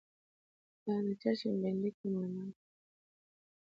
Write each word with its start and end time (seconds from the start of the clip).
دا 0.83 0.95
د 1.05 1.07
چشم 1.21 1.53
بندۍ 1.61 1.91
کمالات 1.99 2.49
دي. 2.59 2.63